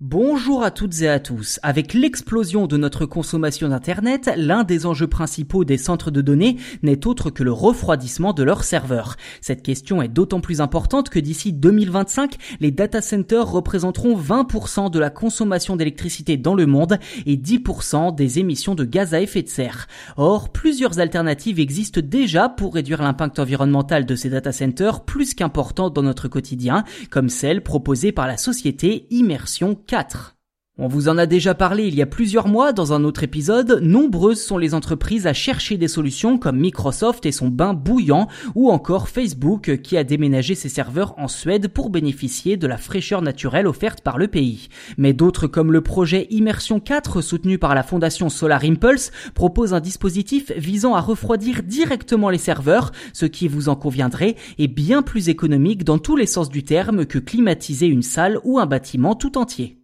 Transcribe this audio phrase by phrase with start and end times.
[0.00, 1.58] Bonjour à toutes et à tous.
[1.64, 7.04] Avec l'explosion de notre consommation d'Internet, l'un des enjeux principaux des centres de données n'est
[7.04, 9.16] autre que le refroidissement de leurs serveurs.
[9.40, 15.00] Cette question est d'autant plus importante que d'ici 2025, les data centers représenteront 20% de
[15.00, 19.48] la consommation d'électricité dans le monde et 10% des émissions de gaz à effet de
[19.48, 19.88] serre.
[20.16, 25.90] Or, plusieurs alternatives existent déjà pour réduire l'impact environnemental de ces data centers plus qu'important
[25.90, 30.38] dans notre quotidien, comme celle proposée par la société Immersion 4.
[30.80, 33.80] On vous en a déjà parlé il y a plusieurs mois dans un autre épisode,
[33.82, 38.70] nombreuses sont les entreprises à chercher des solutions comme Microsoft et son bain bouillant ou
[38.70, 43.66] encore Facebook qui a déménagé ses serveurs en Suède pour bénéficier de la fraîcheur naturelle
[43.66, 44.68] offerte par le pays.
[44.98, 49.80] Mais d'autres comme le projet Immersion 4 soutenu par la fondation Solar Impulse proposent un
[49.80, 55.28] dispositif visant à refroidir directement les serveurs, ce qui vous en conviendrait est bien plus
[55.28, 59.36] économique dans tous les sens du terme que climatiser une salle ou un bâtiment tout
[59.38, 59.78] entier.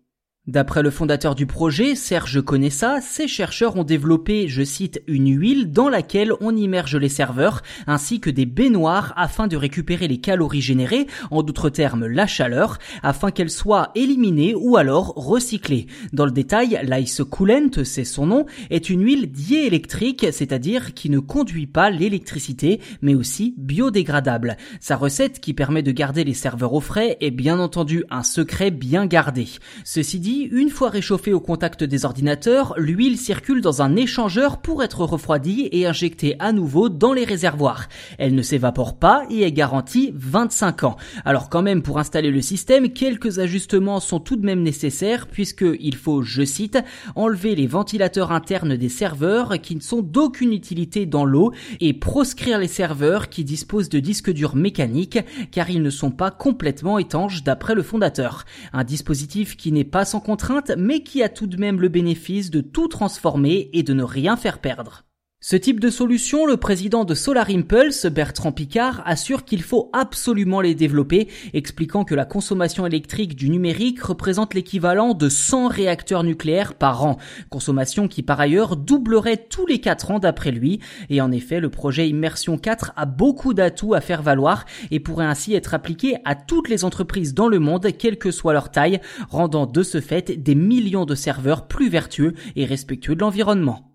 [0.47, 5.73] D'après le fondateur du projet, Serge Conessa, ces chercheurs ont développé, je cite, une huile
[5.73, 10.61] dans laquelle on immerge les serveurs ainsi que des baignoires afin de récupérer les calories
[10.61, 15.86] générées, en d'autres termes la chaleur, afin qu'elles soient éliminées ou alors recyclées.
[16.12, 21.20] Dans le détail, l'ice coolant, c'est son nom, est une huile diélectrique, c'est-à-dire qui ne
[21.20, 24.58] conduit pas l'électricité, mais aussi biodégradable.
[24.79, 28.70] Sa recette qui permet de garder les serveurs au frais est bien entendu un secret
[28.70, 29.47] bien gardé.
[29.84, 34.82] Ceci dit, une fois réchauffée au contact des ordinateurs, l'huile circule dans un échangeur pour
[34.82, 37.88] être refroidie et injectée à nouveau dans les réservoirs.
[38.18, 40.96] Elle ne s'évapore pas et est garantie 25 ans.
[41.24, 45.64] Alors quand même pour installer le système, quelques ajustements sont tout de même nécessaires puisque
[45.80, 46.78] il faut, je cite,
[47.14, 52.58] enlever les ventilateurs internes des serveurs qui ne sont d'aucune utilité dans l'eau et proscrire
[52.58, 55.18] les serveurs qui disposent de disques durs mécaniques
[55.50, 58.44] car ils ne sont pas complètement étanches d'après le fondateur.
[58.72, 62.50] Un dispositif qui n'est pas sans contrainte, mais qui a tout de même le bénéfice
[62.50, 65.03] de tout transformer et de ne rien faire perdre.
[65.47, 70.63] Ce type de solution, le président de Solar Impulse, Bertrand Picard, assure qu'il faut absolument
[70.63, 76.73] les développer, expliquant que la consommation électrique du numérique représente l'équivalent de 100 réacteurs nucléaires
[76.73, 77.18] par an,
[77.51, 80.80] consommation qui par ailleurs doublerait tous les 4 ans d'après lui,
[81.11, 85.27] et en effet le projet Immersion 4 a beaucoup d'atouts à faire valoir et pourrait
[85.27, 88.98] ainsi être appliqué à toutes les entreprises dans le monde, quelle que soit leur taille,
[89.29, 93.93] rendant de ce fait des millions de serveurs plus vertueux et respectueux de l'environnement.